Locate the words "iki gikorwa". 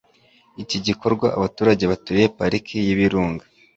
0.63-1.27